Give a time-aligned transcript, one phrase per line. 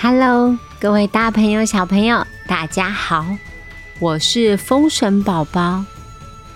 [0.00, 3.26] Hello，各位大朋友、小朋友，大家好，
[3.98, 5.84] 我是风神宝宝。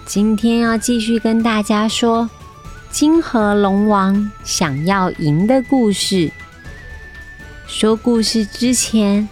[0.06, 2.30] 今天要继续跟大家说
[2.92, 6.30] 金河龙王想要赢的故事。
[7.66, 9.28] 说故事之前，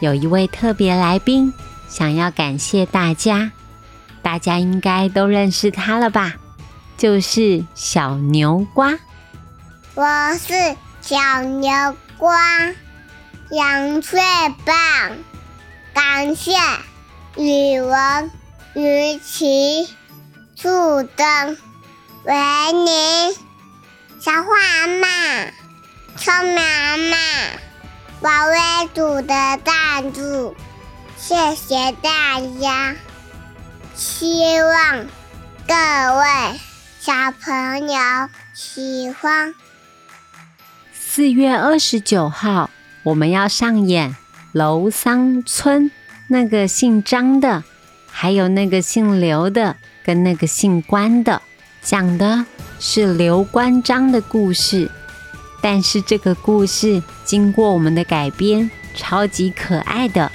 [0.00, 1.52] 有一位特别来宾
[1.90, 3.52] 想要感谢大家，
[4.22, 6.36] 大家应该都认识他了吧？
[6.96, 8.94] 就是小牛瓜。
[9.94, 10.04] 我
[10.38, 10.54] 是
[11.02, 11.70] 小牛
[12.16, 12.34] 瓜，
[13.50, 14.20] 羊最
[14.64, 15.18] 棒，
[15.94, 16.52] 感谢
[17.36, 18.30] 语文、
[18.74, 19.88] 语奇、
[20.56, 21.56] 助灯、
[22.24, 23.36] 维尼、
[24.18, 25.06] 小花阿妈、
[26.16, 27.16] 聪明妈、
[28.20, 30.56] 宝贝组的赞助，
[31.16, 32.96] 谢谢大家。
[33.94, 35.06] 希望
[35.68, 35.74] 各
[36.18, 36.60] 位
[36.98, 39.54] 小朋友喜欢。
[40.92, 42.68] 四月二十九号，
[43.06, 44.16] 我们要上演
[44.50, 45.92] 楼桑村
[46.26, 47.62] 那个姓张的，
[48.10, 51.40] 还有那个姓刘的，跟那个姓关的，
[51.80, 52.44] 讲的
[52.80, 54.90] 是刘关张的故事。
[55.62, 60.32] 但是这个故事经过我们的改编，超级可爱的。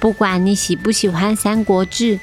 [0.00, 2.16] 不管你喜不喜欢《三国志》，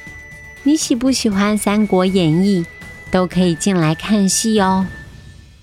[0.64, 2.66] 你喜不喜欢《三国演义》，
[3.10, 4.88] 都可以进来看戏哦。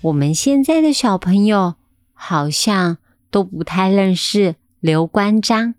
[0.00, 1.74] 我们现在的小朋友。
[2.18, 2.96] 好像
[3.36, 5.74] 都不太认识刘关张，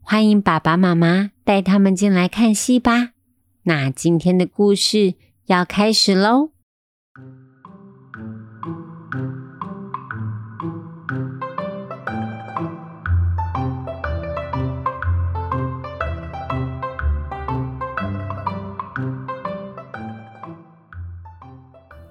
[0.00, 3.08] 欢迎爸爸妈妈带他们进来看戏吧。
[3.64, 5.14] 那今天的故事
[5.46, 6.50] 要开始喽。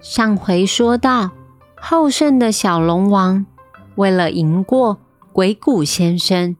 [0.02, 1.30] 上回说到，
[1.80, 3.46] 后胜的小龙王。
[3.96, 5.00] 为了赢过
[5.32, 6.56] 鬼谷先生，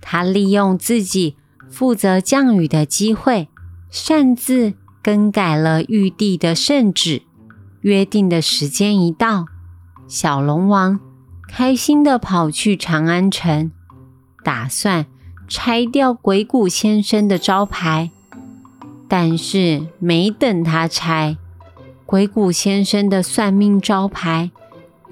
[0.00, 1.36] 他利用自己
[1.68, 3.48] 负责降雨的机会，
[3.90, 7.22] 擅自更改了玉帝的圣旨。
[7.80, 9.46] 约定的时间一到，
[10.08, 11.00] 小龙王
[11.48, 13.70] 开心的跑去长安城，
[14.42, 15.06] 打算
[15.46, 18.10] 拆掉鬼谷先生的招牌。
[19.06, 21.36] 但是没等他拆，
[22.06, 24.50] 鬼谷先生的算命招牌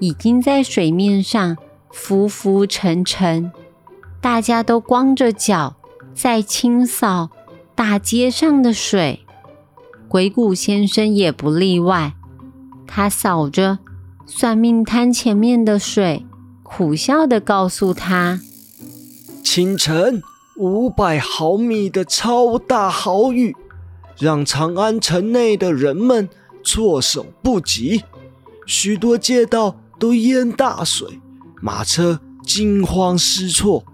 [0.03, 1.57] 已经在水面上。
[1.95, 3.51] 浮浮沉沉，
[4.19, 5.75] 大家都光着脚
[6.15, 7.29] 在清扫
[7.75, 9.23] 大街上的水，
[10.07, 12.15] 鬼谷先生也不例外。
[12.87, 13.77] 他扫着
[14.25, 16.25] 算命摊前面的水，
[16.63, 18.39] 苦笑的告诉他
[19.45, 20.23] ：“清晨
[20.57, 23.55] 五百毫米的超大豪雨，
[24.17, 26.27] 让长安城内的人们
[26.63, 28.03] 措手不及，
[28.65, 31.19] 许多街道都淹大水。”
[31.61, 33.85] 马车惊慌失措，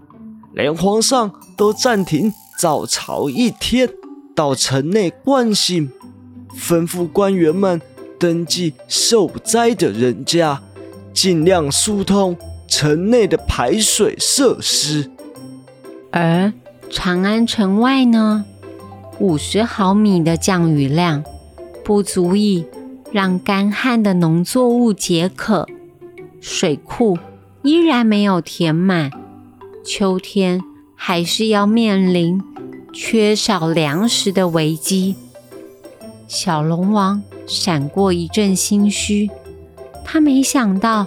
[0.52, 3.88] 连皇上都暂停早朝一天，
[4.34, 5.90] 到城内关心，
[6.56, 7.80] 吩咐官员们
[8.18, 10.60] 登记受灾的人家，
[11.14, 12.36] 尽量疏通
[12.66, 15.10] 城内的排水设施。
[16.10, 16.52] 而
[16.90, 18.44] 长安城外呢，
[19.20, 21.22] 五十毫米的降雨量
[21.84, 22.66] 不足以
[23.12, 25.68] 让干旱的农作物解渴，
[26.40, 27.18] 水库。
[27.62, 29.10] 依然没有填满，
[29.84, 30.62] 秋天
[30.94, 32.42] 还是要面临
[32.90, 35.14] 缺少粮食的危机。
[36.26, 39.28] 小龙王闪过一阵心虚，
[40.06, 41.06] 他没想到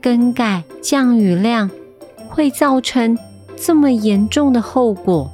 [0.00, 1.68] 更改降雨量
[2.28, 3.18] 会造成
[3.56, 5.28] 这么严重的后果，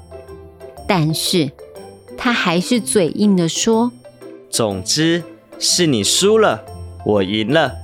[0.89, 1.53] 但是
[2.17, 3.93] 他还是嘴硬的说
[4.49, 5.23] ：“总之
[5.59, 6.65] 是你输了，
[7.05, 7.75] 我赢了，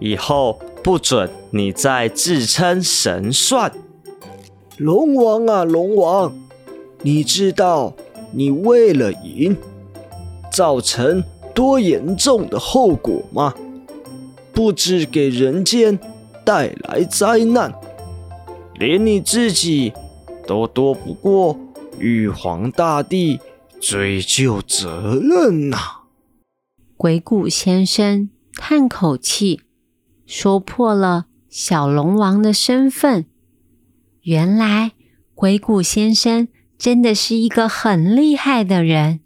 [0.00, 3.70] 以后。”不准你再自称神算，
[4.78, 6.32] 龙王啊，龙王，
[7.02, 7.94] 你知道
[8.32, 9.56] 你为了赢，
[10.50, 11.22] 造成
[11.54, 13.54] 多严重的后果吗？
[14.52, 15.98] 不止给人间
[16.44, 17.74] 带来灾难，
[18.74, 19.92] 连你自己
[20.46, 21.58] 都躲不过
[21.98, 23.38] 玉皇大帝
[23.80, 25.76] 追究责任呐！
[26.96, 29.60] 鬼谷先生叹口气。
[30.32, 33.26] 说破了小龙王的身份。
[34.22, 34.92] 原来
[35.34, 36.46] 鬼谷先生
[36.78, 39.18] 真的是一个很厉害的人。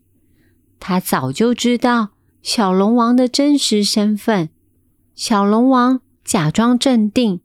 [0.80, 4.48] 他早就知道小龙王的真实身份。
[5.14, 7.40] 小龙王假装镇定，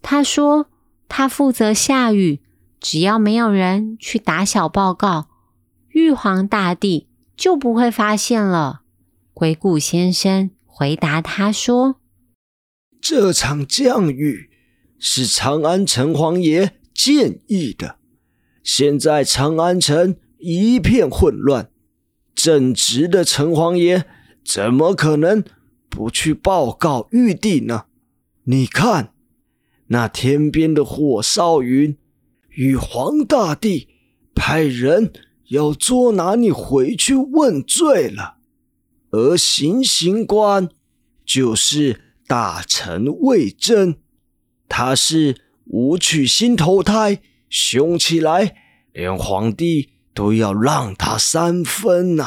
[0.00, 0.66] 他说
[1.08, 2.40] ：“他负责下雨，
[2.78, 5.26] 只要没有人去打小报告，
[5.88, 8.82] 玉皇大帝就不会发现了。”
[9.34, 11.96] 鬼谷先生回答他说。
[13.02, 14.48] 这场降雨
[14.96, 17.96] 是长安城隍爷建议的。
[18.62, 21.68] 现在长安城一片混乱，
[22.32, 24.06] 正直的城隍爷
[24.44, 25.42] 怎么可能
[25.88, 27.86] 不去报告玉帝呢？
[28.44, 29.12] 你看，
[29.88, 31.96] 那天边的火烧云，
[32.50, 33.88] 玉皇大帝
[34.32, 35.12] 派人
[35.48, 38.36] 要捉拿你回去问罪了，
[39.10, 40.68] 而行刑官
[41.26, 43.96] 就是大臣魏征，
[44.66, 47.20] 他是武曲星投胎，
[47.50, 48.56] 凶起来
[48.94, 52.24] 连皇帝都要让他三分呐、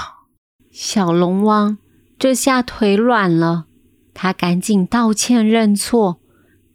[0.69, 1.79] 小龙王
[2.19, 3.65] 这下腿软了，
[4.13, 6.21] 他赶紧道歉认错，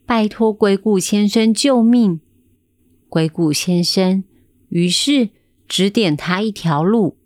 [0.05, 2.19] 拜托鬼谷先生救命。
[3.07, 4.25] 鬼谷先生
[4.67, 5.29] 于是
[5.69, 7.17] 指点他一条路，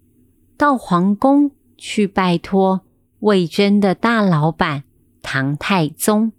[0.55, 2.81] 到皇宫去拜托
[3.21, 4.83] 魏征的大老板
[5.27, 6.33] 唐太宗，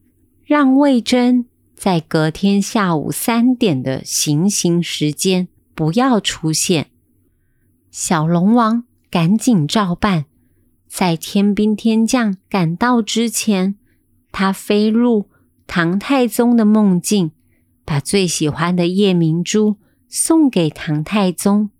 [0.44, 6.90] 让魏征在隔天下午三点的行刑时间不要出现。
[7.90, 10.26] 小龙王赶紧照办。
[10.86, 13.74] 在天兵天将赶到之前，
[14.30, 15.28] 他飞入
[15.66, 17.32] 唐太宗的梦境，
[17.84, 19.78] 把最喜欢的夜明珠
[20.08, 21.70] 送给唐太宗，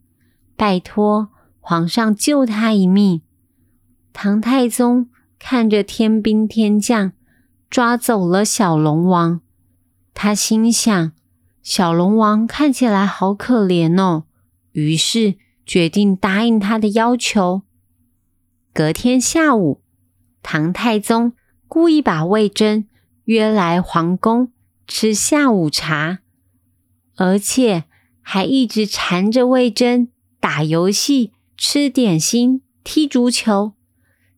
[0.57, 1.29] 拜托
[1.61, 3.23] 皇上救他一命。
[4.13, 5.09] 唐太宗
[5.49, 7.13] 看着天兵天将
[7.71, 9.41] 抓走了小龙王，
[10.13, 11.13] 他心想：
[11.63, 14.25] 小龙王看起来好可怜哦，
[14.73, 17.63] 于是决定答应他的要求。
[18.75, 19.85] 隔天下午，
[20.43, 21.35] 唐太宗
[21.69, 22.89] 故意把魏征
[23.27, 24.51] 约来皇宫
[24.89, 26.19] 吃下午茶，
[27.15, 27.85] 而且
[28.21, 30.09] 还一直缠着魏征
[30.41, 33.75] 打游戏、吃点心、踢足球，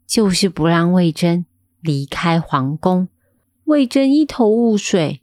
[0.08, 1.44] 就是不让魏征
[1.82, 3.08] 离开皇宫。
[3.64, 5.20] 魏征一头雾水，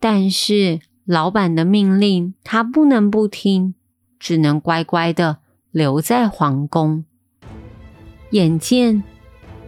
[0.00, 3.74] 但是老板的命令他不能不听，
[4.18, 5.40] 只能乖乖的
[5.70, 7.04] 留在皇宫。
[8.30, 9.04] 眼见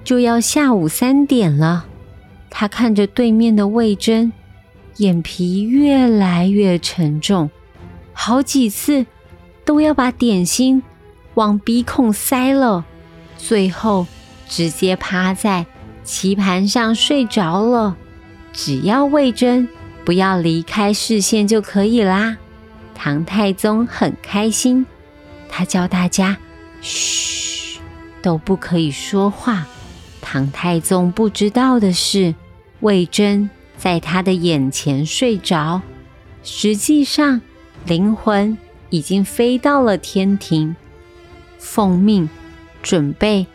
[0.03, 1.87] 就要下午三点了，
[2.49, 4.33] 他看着对面的魏征，
[4.97, 7.51] 眼皮越来越沉重，
[8.15, 9.05] 好几次
[9.67, 10.83] 都要把点心
[11.35, 12.87] 往鼻孔塞了，
[13.37, 14.07] 最后
[14.49, 15.67] 直接趴在
[16.05, 17.97] 棋盘上睡着了。
[18.53, 19.69] 只要魏征
[20.05, 22.37] 不要离开视线就可以啦。
[22.95, 24.87] 唐太宗很开心，
[25.49, 26.39] 他教大家
[26.81, 27.79] 嘘。
[28.23, 29.67] 都不可以说话。
[30.21, 32.35] 唐太宗不知道的是，
[32.81, 35.81] 魏征在他的眼前睡着，
[36.43, 37.41] 实际上
[37.85, 38.59] 灵魂
[38.91, 40.75] 已经飞到了天庭，
[41.59, 42.29] 奉命
[42.83, 43.47] 准备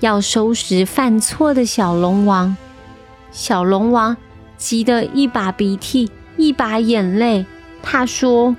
[0.00, 2.56] 要收拾犯错的小龙王。
[3.30, 4.16] 小龙王
[4.56, 7.46] 急得一把鼻涕一把眼泪，
[7.82, 8.56] 他说：“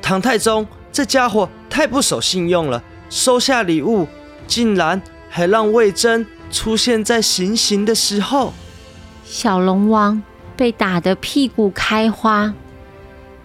[0.00, 4.06] 唐太宗这家伙太不守信用了，收下礼物。”
[4.46, 8.52] 竟然还让魏征出现在行刑的时候，
[9.24, 10.20] 小龙王
[10.56, 12.52] 被打得屁股开花，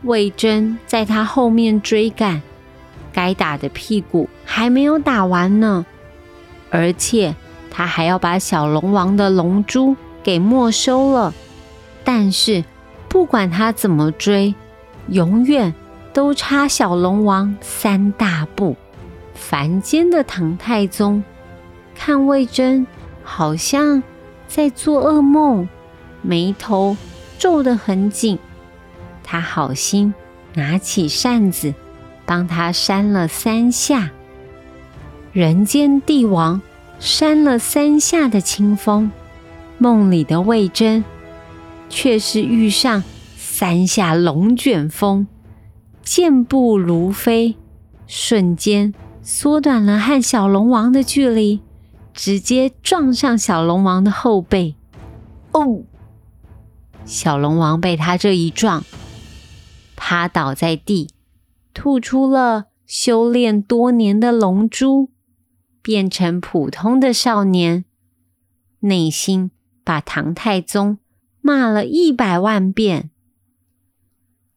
[0.02, 2.42] 魏征在他后面追赶，
[3.14, 5.86] 该打的屁股还没有打完呢，
[6.70, 7.36] 而且
[7.70, 11.34] 他还要把小龙王的龙珠给没收了。
[12.04, 12.64] 但是
[13.08, 14.54] 不管他怎么追，
[15.08, 15.74] 永远
[16.14, 18.76] 都差小龙王三大步。
[19.34, 21.24] 凡间的唐太宗
[21.94, 22.88] 看魏征
[23.24, 24.02] 好像
[24.48, 25.68] 在做噩梦，
[26.22, 26.96] 眉头
[27.38, 28.40] 皱得很紧。
[29.24, 30.14] 他好心
[30.54, 31.74] 拿起扇子
[32.26, 34.12] 帮他扇了三下。
[35.36, 36.62] 人间帝王
[36.98, 39.12] 扇了三下的清风，
[39.78, 41.04] 梦里的魏征
[41.90, 43.04] 却是遇上
[43.36, 45.28] 三下龙卷风，
[46.02, 47.58] 健步如飞，
[48.08, 48.94] 瞬间。
[49.22, 51.60] 缩短了和小龙王的距离，
[52.14, 54.76] 直接撞上小龙王的后背。
[55.52, 55.82] 哦！
[57.04, 58.86] 小龙王被他这一撞，
[59.98, 61.10] 趴倒在地，
[61.74, 65.10] 吐出了修炼多年的龙珠，
[65.86, 67.86] 变成普通的少年，
[68.80, 69.52] 内心
[69.84, 70.98] 把唐太宗
[71.42, 73.12] 骂了一百万遍。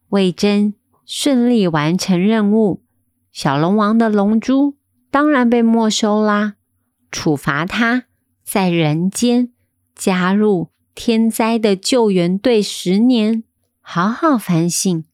[0.08, 0.72] 魏征
[1.04, 2.82] 顺利完成任务。
[3.30, 4.78] 小龙王的龙珠
[5.10, 6.54] 当然被没收啦，
[7.12, 8.04] 处罚他
[8.42, 9.52] 在人间
[9.94, 13.44] 加入天灾的救援队十年，
[13.82, 15.04] 好好反省，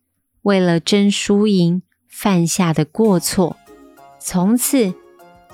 [0.43, 3.57] 为了争输赢犯下的过错。
[4.21, 4.95] 从此，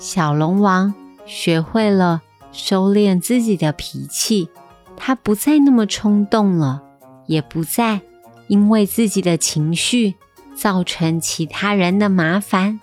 [0.00, 0.94] 小龙王
[1.26, 4.48] 学会了收敛自己的脾气，
[4.96, 6.82] 他不再那么冲动了，
[7.26, 8.00] 也不再
[8.48, 10.14] 因为自己的情绪
[10.56, 12.80] 造成其他人的麻烦。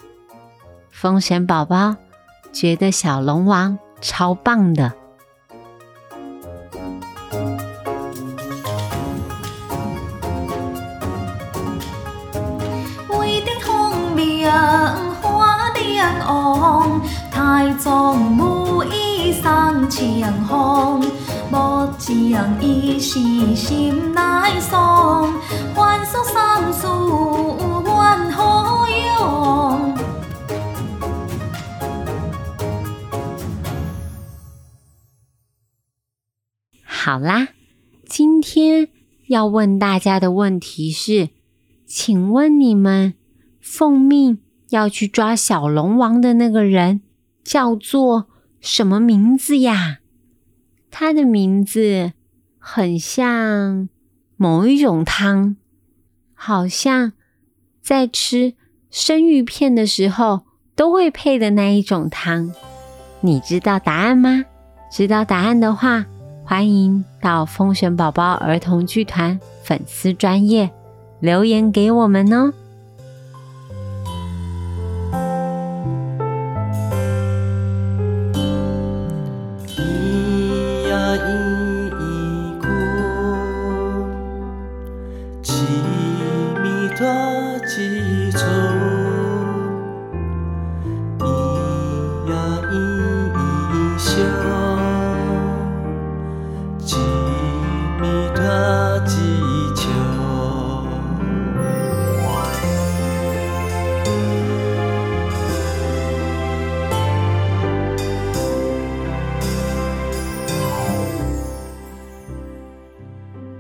[0.91, 1.95] 风神宝宝
[2.53, 4.93] 觉得小龙王超棒的。
[20.27, 21.00] 上青红，
[21.50, 24.22] 莫将一时心内
[24.60, 25.31] 伤，
[25.74, 27.55] 欢送三叔
[27.86, 29.96] 万何用？
[36.84, 37.48] 好啦，
[38.05, 38.89] 今天
[39.29, 41.29] 要问大家的问题是：
[41.86, 43.13] 请问你们
[43.62, 44.39] 奉命
[44.72, 47.00] 要去抓小龙王的那个人
[47.46, 48.27] 叫做
[48.60, 50.00] 什么名字呀？
[51.00, 52.13] 它的名字
[52.58, 53.88] 很像
[54.36, 55.56] 某一种汤，
[56.34, 57.13] 好像
[57.84, 58.56] 在吃
[58.89, 60.42] 生鱼片的时候
[60.75, 62.51] 都会配的那一种汤。
[63.22, 64.46] 你知道答案吗？
[64.92, 66.04] 知道答案的话。
[66.44, 70.72] 欢迎到风神宝宝儿童剧团粉丝专业
[71.20, 72.51] 留言给我们哦。
[81.08, 82.68] 咿呀咿咿哭，
[85.42, 85.54] 几
[86.62, 87.08] 米多
[87.66, 88.76] 几重？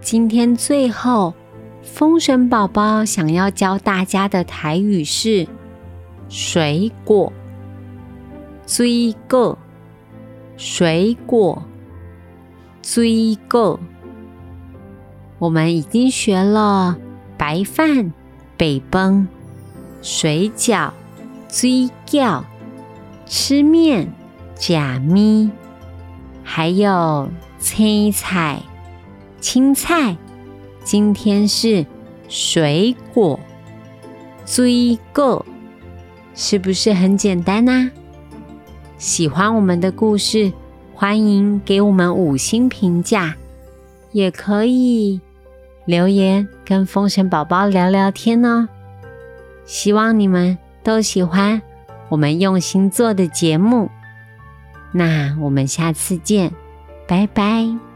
[0.09, 1.33] 今天最后，
[1.83, 5.45] 风神宝宝想要教大家的台语是
[6.29, 7.33] 水果，
[8.65, 9.57] 水果，
[10.55, 11.61] 水果，
[12.81, 13.77] 水果。
[15.39, 16.95] 我们已经学了
[17.37, 18.13] 白饭、
[18.55, 19.27] 北崩、
[20.01, 20.89] 水饺、
[21.49, 22.41] 追饺、
[23.25, 24.09] 吃面、
[24.55, 25.51] 假咪，
[26.45, 28.61] 还有青菜。
[29.39, 30.17] 青菜，
[30.83, 31.85] 今天是
[32.27, 33.39] 水果，
[34.45, 35.45] 水果，
[36.33, 37.91] 是不是很简单呢、
[38.97, 40.51] 喜欢我们的故事，
[40.93, 43.35] 欢迎给我们五星评价，
[44.11, 45.21] 也可以
[45.85, 48.67] 留言跟风神宝宝聊聊天哦。
[49.65, 51.61] 希望你们都喜欢
[52.09, 53.89] 我们用心做的节目。
[54.93, 56.51] 那我们下次见，
[57.07, 57.86] 拜拜。